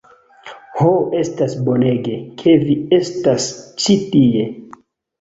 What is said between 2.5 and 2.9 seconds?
vi